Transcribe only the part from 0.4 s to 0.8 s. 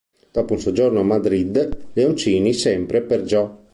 un